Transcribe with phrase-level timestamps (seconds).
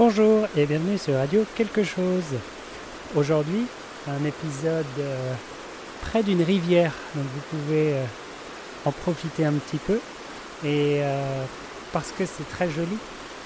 [0.00, 2.24] Bonjour et bienvenue sur Radio Quelque chose.
[3.14, 3.66] Aujourd'hui,
[4.08, 5.34] un épisode euh,
[6.00, 8.04] près d'une rivière, donc vous pouvez euh,
[8.86, 10.00] en profiter un petit peu.
[10.64, 11.44] Et euh,
[11.92, 12.96] parce que c'est très joli,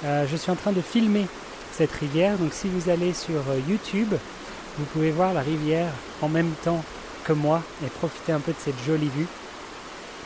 [0.04, 1.26] je suis en train de filmer
[1.72, 2.38] cette rivière.
[2.38, 4.14] Donc si vous allez sur YouTube,
[4.78, 5.90] vous pouvez voir la rivière
[6.22, 6.84] en même temps
[7.24, 9.26] que moi et profiter un peu de cette jolie vue.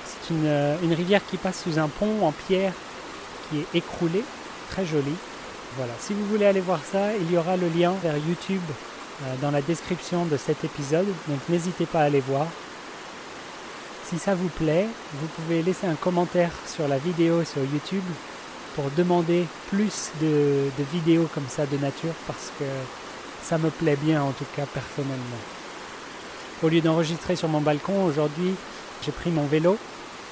[0.05, 2.75] C'est une, une rivière qui passe sous un pont en pierre
[3.49, 4.23] qui est écroulé,
[4.71, 5.15] très joli.
[5.77, 8.63] Voilà, si vous voulez aller voir ça, il y aura le lien vers YouTube
[9.23, 12.47] euh, dans la description de cet épisode, donc n'hésitez pas à aller voir.
[14.09, 18.05] Si ça vous plaît, vous pouvez laisser un commentaire sur la vidéo sur YouTube
[18.75, 22.65] pour demander plus de, vidéos comme ça de nature parce que
[23.43, 25.43] ça me plaît bien en tout cas personnellement.
[26.63, 28.55] Au lieu d'enregistrer sur mon balcon, aujourd'hui
[29.05, 29.77] j'ai pris mon vélo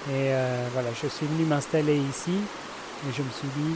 [0.08, 3.74] et euh, voilà, je suis venu m'installer ici et je me suis dit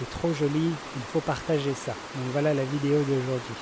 [0.00, 1.92] c'est trop joli, il faut partager ça.
[2.14, 3.54] Donc voilà la vidéo d'aujourd'hui.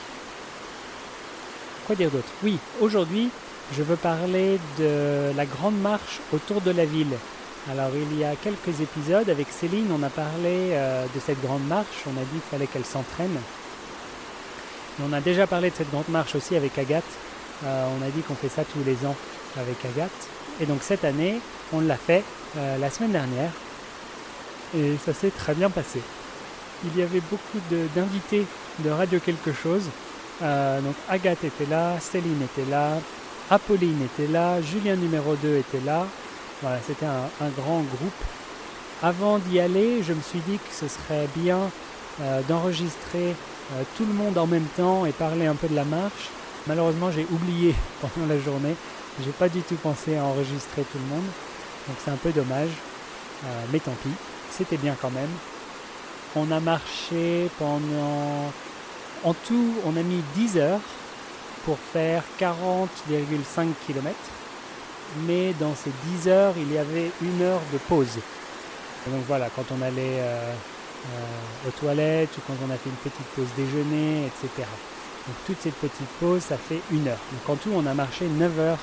[1.86, 2.28] Quoi dire d'autre?
[2.44, 3.30] Oui, aujourd'hui,
[3.76, 7.16] je veux parler de la grande marche autour de la ville.
[7.68, 11.66] Alors il y a quelques épisodes avec Céline, on a parlé euh, de cette grande
[11.66, 13.36] marche, on a dit qu'il fallait qu'elle s'entraîne.
[15.04, 17.04] On a déjà parlé de cette grande marche aussi avec Agathe.
[17.64, 19.16] Euh, on a dit qu'on fait ça tous les ans
[19.56, 20.28] avec Agathe.
[20.60, 21.40] Et donc cette année,
[21.72, 22.22] on l'a fait
[22.56, 23.50] euh, la semaine dernière.
[24.76, 26.00] Et ça s'est très bien passé
[26.84, 27.58] il y avait beaucoup
[27.94, 28.46] d'invités
[28.80, 29.84] de, Radio Quelque chose.
[30.42, 32.98] Euh, donc Agathe était là, Céline était là,
[33.50, 36.06] Apolline était là, Julien numéro 2 était là.
[36.62, 38.12] Voilà, c'était un, grand groupe.
[39.02, 41.58] Avant d'y aller, je me suis dit que ce serait bien
[42.20, 43.30] euh, d'enregistrer
[43.74, 46.30] euh, tout le monde en même temps et parler un peu de la marche.
[46.66, 48.74] Malheureusement, j'ai oublié pendant la journée.
[49.24, 51.26] J'ai pas du tout pensé à enregistrer tout le monde.
[51.88, 52.70] Donc c'est un peu dommage.
[53.72, 54.10] mais tant pis,
[54.50, 55.30] c'était bien quand même.
[56.36, 58.52] On a marché pendant...
[59.24, 60.80] En tout, on a mis 10 heures
[61.64, 64.14] pour faire 40,5 km.
[65.26, 65.90] Mais dans ces
[66.22, 68.18] 10 heures, il y avait une heure de pause.
[69.06, 70.52] donc voilà, quand on allait euh,
[71.06, 74.68] euh, aux toilettes ou quand on a fait une petite pause déjeuner, etc.
[75.26, 77.18] Donc toutes ces petites pauses, ça fait une heure.
[77.32, 78.78] Donc en tout, on a marché 9 heures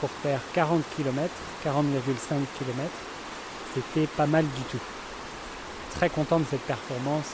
[0.00, 1.28] pour faire 40 km,
[1.64, 1.74] 40,5
[2.58, 2.90] km.
[3.74, 4.80] C'était pas mal du tout
[5.98, 7.26] très content de cette performance.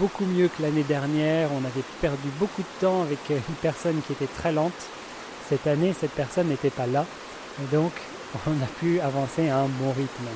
[0.00, 1.50] Beaucoup mieux que l'année dernière.
[1.52, 4.72] On avait perdu beaucoup de temps avec euh, une personne qui était très lente.
[5.50, 7.04] Cette année, cette personne n'était pas là.
[7.62, 7.92] Et donc,
[8.46, 10.28] on a pu avancer à un bon rythme.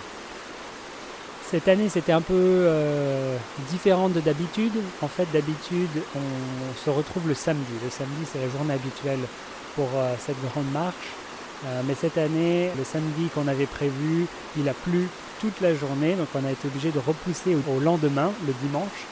[1.50, 3.38] Cette année, c'était un peu euh,
[3.70, 4.72] différent de d'habitude.
[5.00, 7.72] En fait, d'habitude, on se retrouve le samedi.
[7.82, 9.20] Le samedi, c'est la journée habituelle
[9.76, 11.08] pour euh, cette grande marche.
[11.86, 14.26] Mais cette année, le samedi qu'on avait prévu,
[14.58, 15.08] il a plu
[15.42, 19.06] toute la journée, donc on a été obligé de repousser au lendemain, le dimanche.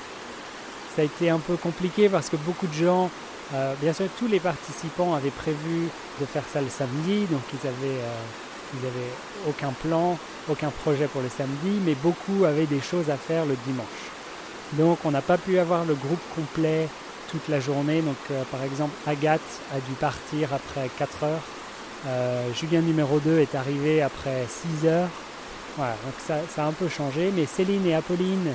[0.95, 3.11] Ça a été un peu compliqué parce que beaucoup de gens,
[3.53, 5.89] euh, bien sûr tous les participants avaient prévu
[6.21, 8.23] de faire ça le samedi, donc ils avaient, euh,
[8.75, 10.17] ils avaient aucun plan,
[10.49, 13.87] aucun projet pour le samedi, mais beaucoup avaient des choses à faire le dimanche.
[14.75, 16.89] Donc on n'a pas pu avoir le groupe complet
[17.29, 18.03] toute la journée.
[18.03, 19.41] Donc euh, par exemple Agathe
[19.75, 21.43] a dû partir après 4 heures.
[22.55, 25.09] Julien numéro 2 est arrivé après 6 heures.
[25.77, 28.53] Voilà, donc ça, a un peu changé, mais Céline et Apolline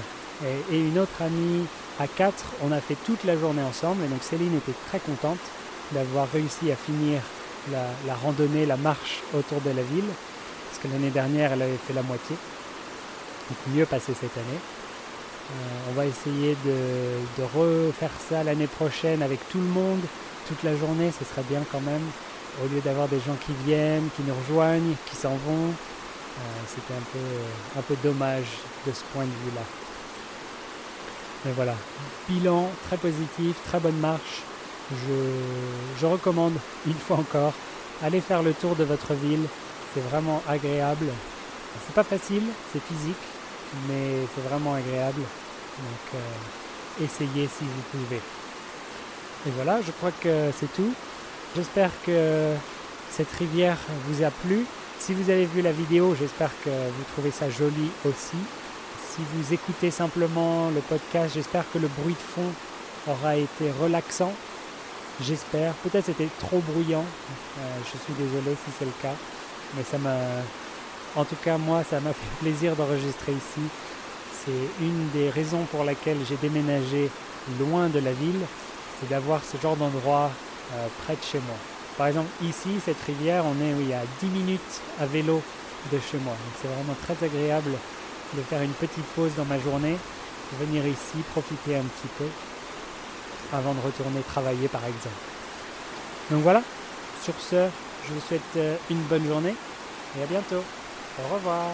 [0.72, 1.66] et, une autre amie
[2.00, 5.40] à quatre, on a fait toute la journée ensemble, et donc Céline était très contente
[5.94, 7.22] d'avoir réussi à finir
[7.72, 10.10] la, randonnée, la marche autour de la ville,
[10.70, 14.60] parce que l'année dernière, elle avait fait la moitié, donc mieux passé cette année.
[15.52, 20.02] Euh, on va essayer de refaire ça l'année prochaine avec tout le monde,
[20.48, 22.04] toute la journée, ce serait bien quand même,
[22.64, 26.94] au lieu d'avoir des gens qui viennent, qui nous rejoignent, qui s'en vont, euh, c'était
[26.94, 28.48] un peu, un peu dommage
[28.86, 29.62] de ce point de vue-là.
[31.46, 31.76] Mais voilà,
[32.28, 34.44] bilan très positif, très bonne marche.
[34.92, 36.54] Je, recommande
[36.86, 37.54] une fois encore,
[38.04, 39.46] allez faire le tour de votre ville.
[39.94, 41.08] C'est vraiment agréable.
[41.86, 43.16] C'est pas facile, c'est physique,
[43.88, 45.22] mais c'est vraiment agréable.
[45.22, 48.22] Donc euh, essayez si vous pouvez.
[49.48, 50.94] Et voilà, je crois que c'est tout.
[51.56, 52.54] J'espère que
[53.10, 54.66] cette rivière vous a plu.
[55.00, 58.36] Si vous avez vu la vidéo, j'espère que vous trouvez ça joli aussi.
[59.10, 62.52] Si vous écoutez simplement le podcast, j'espère que le bruit de fond
[63.10, 64.34] aura été relaxant.
[65.22, 65.72] J'espère.
[65.76, 67.06] Peut-être c'était trop bruyant.
[67.60, 69.16] Euh, je suis désolé si c'est le cas.
[69.78, 70.18] Mais ça m'a.
[71.16, 73.62] En tout cas, moi, ça m'a fait plaisir d'enregistrer ici.
[74.44, 77.10] C'est une des raisons pour laquelle j'ai déménagé
[77.62, 78.42] loin de la ville.
[79.00, 80.32] C'est d'avoir ce genre d'endroit
[80.74, 81.56] euh, près de chez moi.
[81.98, 85.42] Par exemple, ici, cette rivière, on est oui, à 10 minutes à vélo
[85.92, 86.34] de chez moi.
[86.34, 87.72] Donc c'est vraiment très agréable
[88.34, 89.96] de faire une petite pause dans ma journée,
[90.60, 92.26] venir ici, profiter un petit peu
[93.54, 95.16] avant de retourner travailler par exemple.
[96.32, 96.64] Donc voilà,
[97.24, 97.68] sur ce,
[98.08, 99.56] je vous souhaite euh, une bonne journée
[100.18, 100.64] et à bientôt.
[101.20, 101.70] Au revoir.